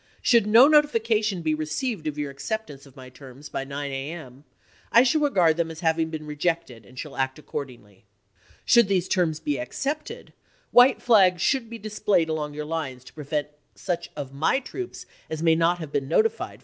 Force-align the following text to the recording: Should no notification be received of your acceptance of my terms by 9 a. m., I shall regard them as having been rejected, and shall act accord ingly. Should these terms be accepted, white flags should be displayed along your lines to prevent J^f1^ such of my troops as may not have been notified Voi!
Should 0.23 0.47
no 0.47 0.67
notification 0.67 1.43
be 1.43 1.53
received 1.53 2.07
of 2.07 2.17
your 2.17 2.31
acceptance 2.31 2.87
of 2.87 2.95
my 2.95 3.09
terms 3.11 3.49
by 3.49 3.63
9 3.65 3.91
a. 3.91 4.09
m., 4.13 4.45
I 4.91 5.03
shall 5.03 5.21
regard 5.21 5.57
them 5.57 5.69
as 5.69 5.81
having 5.81 6.09
been 6.09 6.25
rejected, 6.25 6.87
and 6.87 6.97
shall 6.97 7.15
act 7.15 7.37
accord 7.37 7.69
ingly. 7.69 8.01
Should 8.65 8.87
these 8.87 9.07
terms 9.07 9.39
be 9.39 9.59
accepted, 9.59 10.33
white 10.71 11.03
flags 11.03 11.43
should 11.43 11.69
be 11.69 11.77
displayed 11.77 12.29
along 12.29 12.55
your 12.55 12.65
lines 12.65 13.03
to 13.03 13.13
prevent 13.13 13.49
J^f1^ 13.49 13.53
such 13.75 14.09
of 14.15 14.33
my 14.33 14.59
troops 14.59 15.05
as 15.29 15.43
may 15.43 15.53
not 15.53 15.77
have 15.77 15.91
been 15.91 16.07
notified 16.07 16.59
Voi! 16.59 16.59